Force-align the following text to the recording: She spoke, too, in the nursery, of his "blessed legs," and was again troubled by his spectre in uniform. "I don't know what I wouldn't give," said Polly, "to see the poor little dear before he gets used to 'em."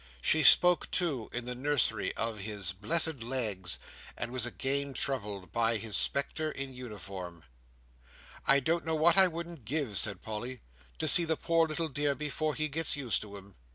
She 0.19 0.41
spoke, 0.41 0.89
too, 0.89 1.29
in 1.31 1.45
the 1.45 1.53
nursery, 1.53 2.11
of 2.15 2.39
his 2.39 2.73
"blessed 2.73 3.21
legs," 3.21 3.77
and 4.17 4.31
was 4.31 4.47
again 4.47 4.95
troubled 4.95 5.51
by 5.51 5.77
his 5.77 5.95
spectre 5.95 6.49
in 6.51 6.73
uniform. 6.73 7.43
"I 8.47 8.61
don't 8.61 8.83
know 8.83 8.95
what 8.95 9.15
I 9.17 9.27
wouldn't 9.27 9.63
give," 9.63 9.99
said 9.99 10.23
Polly, 10.23 10.61
"to 10.97 11.07
see 11.07 11.23
the 11.23 11.37
poor 11.37 11.67
little 11.67 11.87
dear 11.87 12.15
before 12.15 12.55
he 12.55 12.67
gets 12.67 12.95
used 12.95 13.21
to 13.21 13.37
'em." 13.37 13.53